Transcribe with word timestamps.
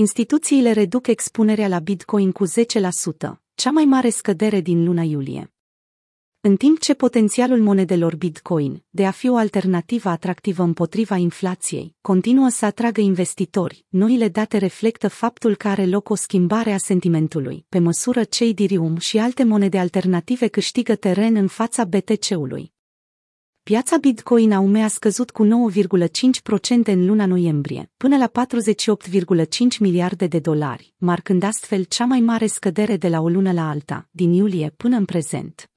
Instituțiile 0.00 0.72
reduc 0.72 1.06
expunerea 1.06 1.68
la 1.68 1.78
Bitcoin 1.78 2.32
cu 2.32 2.46
10%, 2.46 2.50
cea 3.54 3.70
mai 3.70 3.84
mare 3.84 4.08
scădere 4.10 4.60
din 4.60 4.84
luna 4.84 5.02
iulie. 5.02 5.52
În 6.40 6.56
timp 6.56 6.78
ce 6.78 6.94
potențialul 6.94 7.60
monedelor 7.62 8.16
Bitcoin, 8.16 8.84
de 8.90 9.06
a 9.06 9.10
fi 9.10 9.28
o 9.28 9.36
alternativă 9.36 10.08
atractivă 10.08 10.62
împotriva 10.62 11.16
inflației, 11.16 11.94
continuă 12.00 12.48
să 12.48 12.64
atragă 12.64 13.00
investitori, 13.00 13.84
noile 13.88 14.28
date 14.28 14.58
reflectă 14.58 15.08
faptul 15.08 15.56
că 15.56 15.68
are 15.68 15.86
loc 15.86 16.08
o 16.08 16.14
schimbare 16.14 16.72
a 16.72 16.78
sentimentului, 16.78 17.64
pe 17.68 17.78
măsură 17.78 18.24
ce 18.24 18.44
Ethereum 18.44 18.96
și 18.96 19.18
alte 19.18 19.44
monede 19.44 19.78
alternative 19.78 20.48
câștigă 20.48 20.94
teren 20.94 21.36
în 21.36 21.46
fața 21.46 21.84
BTC-ului. 21.84 22.72
Piața 23.68 23.96
Bitcoin 23.96 24.52
AUME 24.52 24.82
a 24.82 24.88
scăzut 24.88 25.30
cu 25.30 25.44
9,5% 25.44 25.50
în 26.84 27.06
luna 27.06 27.26
noiembrie, 27.26 27.90
până 27.96 28.16
la 28.16 28.30
48,5 29.42 29.46
miliarde 29.78 30.26
de 30.26 30.38
dolari, 30.38 30.94
marcând 30.96 31.42
astfel 31.42 31.82
cea 31.84 32.04
mai 32.04 32.20
mare 32.20 32.46
scădere 32.46 32.96
de 32.96 33.08
la 33.08 33.20
o 33.20 33.28
lună 33.28 33.52
la 33.52 33.68
alta, 33.68 34.08
din 34.10 34.32
iulie 34.32 34.74
până 34.76 34.96
în 34.96 35.04
prezent. 35.04 35.70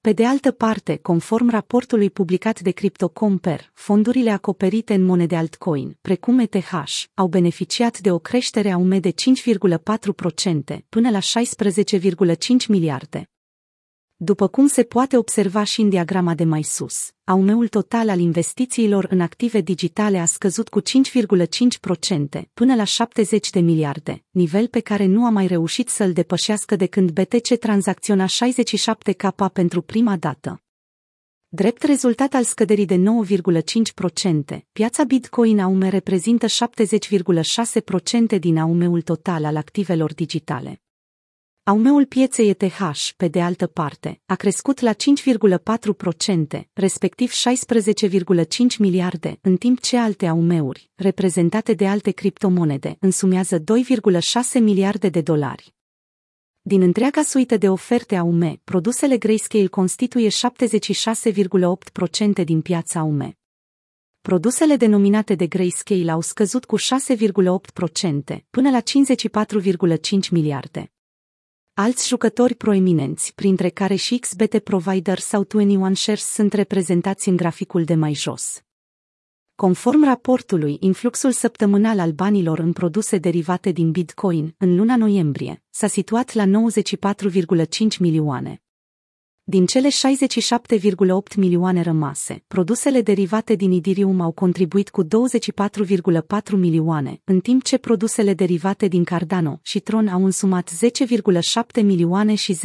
Pe 0.00 0.12
de 0.12 0.26
altă 0.26 0.50
parte, 0.50 0.96
conform 0.96 1.50
raportului 1.50 2.10
publicat 2.10 2.60
de 2.60 2.70
CryptoComper, 2.70 3.70
fondurile 3.74 4.30
acoperite 4.30 4.94
în 4.94 5.04
monede 5.04 5.36
altcoin, 5.36 5.98
precum 6.00 6.38
ETH, 6.38 6.72
au 7.14 7.26
beneficiat 7.26 7.98
de 7.98 8.10
o 8.10 8.18
creștere 8.18 8.70
a 8.70 8.76
UME 8.76 9.00
de 9.00 9.10
5,4% 9.10 10.78
până 10.88 11.10
la 11.10 11.18
16,5 11.18 12.66
miliarde. 12.68 13.30
După 14.18 14.48
cum 14.48 14.66
se 14.66 14.82
poate 14.82 15.16
observa 15.16 15.62
și 15.62 15.80
în 15.80 15.88
diagrama 15.88 16.34
de 16.34 16.44
mai 16.44 16.62
sus, 16.62 17.10
aumeul 17.24 17.68
total 17.68 18.08
al 18.08 18.18
investițiilor 18.18 19.06
în 19.10 19.20
active 19.20 19.60
digitale 19.60 20.18
a 20.18 20.24
scăzut 20.24 20.68
cu 20.68 20.80
5,5% 20.80 22.42
până 22.54 22.74
la 22.74 22.84
70 22.84 23.50
de 23.50 23.60
miliarde, 23.60 24.24
nivel 24.30 24.68
pe 24.68 24.80
care 24.80 25.06
nu 25.06 25.24
a 25.24 25.30
mai 25.30 25.46
reușit 25.46 25.88
să-l 25.88 26.12
depășească 26.12 26.76
de 26.76 26.86
când 26.86 27.10
BTC 27.10 27.58
tranzacționa 27.58 28.24
67K 28.26 29.52
pentru 29.52 29.82
prima 29.82 30.16
dată. 30.16 30.62
Drept 31.48 31.82
rezultat 31.82 32.34
al 32.34 32.44
scăderii 32.44 32.86
de 32.86 33.02
9,5%, 34.56 34.58
piața 34.72 35.04
Bitcoin 35.04 35.60
AUME 35.60 35.88
reprezintă 35.88 36.46
70,6% 36.46 38.38
din 38.38 38.58
aumeul 38.58 39.02
total 39.02 39.44
al 39.44 39.56
activelor 39.56 40.14
digitale. 40.14 40.80
Aumeul 41.68 42.06
pieței 42.06 42.48
ETH, 42.48 42.80
pe 43.16 43.28
de 43.28 43.42
altă 43.42 43.66
parte, 43.66 44.20
a 44.26 44.34
crescut 44.34 44.80
la 44.80 44.92
5,4%, 44.92 44.96
respectiv 46.72 47.32
16,5 47.32 47.36
miliarde, 48.78 49.38
în 49.40 49.56
timp 49.56 49.80
ce 49.80 49.96
alte 49.96 50.26
aumeuri, 50.26 50.90
reprezentate 50.94 51.72
de 51.72 51.86
alte 51.86 52.10
criptomonede, 52.10 52.96
însumează 53.00 53.58
2,6 53.58 53.64
miliarde 54.60 55.08
de 55.08 55.20
dolari. 55.20 55.74
Din 56.60 56.82
întreaga 56.82 57.22
suită 57.22 57.56
de 57.56 57.68
oferte 57.68 58.16
AUME, 58.16 58.60
produsele 58.64 59.18
Grayscale 59.18 59.66
constituie 59.66 60.28
76,8% 60.28 62.44
din 62.44 62.60
piața 62.60 63.00
AUME. 63.00 63.38
Produsele 64.20 64.76
denominate 64.76 65.34
de 65.34 65.46
Grayscale 65.46 66.10
au 66.10 66.20
scăzut 66.20 66.64
cu 66.64 66.78
6,8% 66.78 66.84
până 68.50 68.70
la 68.70 68.80
54,5 68.80 70.30
miliarde. 70.30 70.90
Alți 71.78 72.08
jucători 72.08 72.54
proeminenți, 72.54 73.34
printre 73.34 73.68
care 73.68 73.94
și 73.94 74.18
XBT 74.18 74.58
Provider 74.58 75.18
sau 75.18 75.44
21 75.44 75.94
Shares 75.94 76.24
sunt 76.24 76.52
reprezentați 76.52 77.28
în 77.28 77.36
graficul 77.36 77.84
de 77.84 77.94
mai 77.94 78.14
jos. 78.14 78.62
Conform 79.54 80.04
raportului, 80.04 80.76
influxul 80.80 81.32
săptămânal 81.32 81.98
al 81.98 82.12
banilor 82.12 82.58
în 82.58 82.72
produse 82.72 83.18
derivate 83.18 83.70
din 83.70 83.90
Bitcoin, 83.90 84.54
în 84.58 84.76
luna 84.76 84.96
noiembrie, 84.96 85.62
s-a 85.70 85.86
situat 85.86 86.32
la 86.32 86.44
94,5 86.44 87.98
milioane. 87.98 88.62
Din 89.48 89.66
cele 89.66 89.88
67,8 89.88 91.36
milioane 91.36 91.80
rămase, 91.80 92.44
produsele 92.46 93.02
derivate 93.02 93.54
din 93.54 93.70
Ethereum 93.70 94.20
au 94.20 94.32
contribuit 94.32 94.90
cu 94.90 95.04
24,4 95.04 95.08
milioane, 96.52 97.20
în 97.24 97.40
timp 97.40 97.62
ce 97.62 97.78
produsele 97.78 98.34
derivate 98.34 98.88
din 98.88 99.04
Cardano 99.04 99.60
și 99.62 99.80
Tron 99.80 100.08
au 100.08 100.24
însumat 100.24 100.70
10,7 100.70 101.82
milioane 101.82 102.34
și 102.34 102.54
10,5 102.54 102.60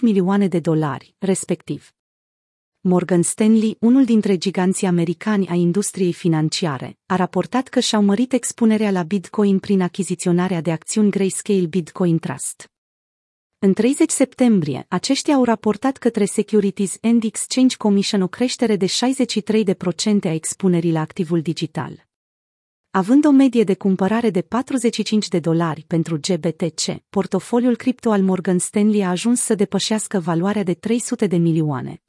milioane 0.00 0.48
de 0.48 0.58
dolari, 0.58 1.14
respectiv. 1.18 1.92
Morgan 2.80 3.22
Stanley, 3.22 3.76
unul 3.80 4.04
dintre 4.04 4.36
giganții 4.36 4.86
americani 4.86 5.48
ai 5.48 5.60
industriei 5.60 6.12
financiare, 6.12 6.98
a 7.06 7.16
raportat 7.16 7.68
că 7.68 7.80
și-au 7.80 8.02
mărit 8.02 8.32
expunerea 8.32 8.90
la 8.90 9.02
Bitcoin 9.02 9.58
prin 9.58 9.80
achiziționarea 9.80 10.60
de 10.60 10.72
acțiuni 10.72 11.10
Grayscale 11.10 11.66
Bitcoin 11.66 12.18
Trust. 12.18 12.71
În 13.64 13.72
30 13.72 14.10
septembrie, 14.10 14.86
aceștia 14.88 15.34
au 15.34 15.44
raportat 15.44 15.96
către 15.96 16.24
Securities 16.24 16.96
and 17.00 17.24
Exchange 17.24 17.76
Commission 17.76 18.22
o 18.22 18.26
creștere 18.26 18.76
de 18.76 18.86
63% 18.86 18.90
a 20.24 20.32
expunerii 20.32 20.92
la 20.92 21.00
activul 21.00 21.40
digital. 21.40 22.06
Având 22.90 23.24
o 23.24 23.30
medie 23.30 23.64
de 23.64 23.74
cumpărare 23.74 24.30
de 24.30 24.42
45 24.42 25.28
de 25.28 25.38
dolari 25.38 25.84
pentru 25.86 26.18
GBTC, 26.20 27.02
portofoliul 27.10 27.76
cripto 27.76 28.10
al 28.10 28.22
Morgan 28.22 28.58
Stanley 28.58 29.02
a 29.04 29.08
ajuns 29.08 29.40
să 29.40 29.54
depășească 29.54 30.18
valoarea 30.18 30.62
de 30.62 30.74
300 30.74 31.26
de 31.26 31.36
milioane. 31.36 32.02